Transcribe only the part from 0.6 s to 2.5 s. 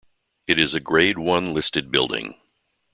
a Grade One listed building.